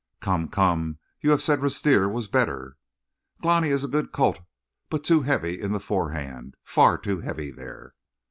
[0.19, 0.97] "Come, come!
[1.19, 2.75] You have said Rustir was better."
[3.39, 4.39] "Glani is a good colt,
[4.89, 6.55] but too heavy in the forehand.
[6.63, 7.93] Far too heavy there."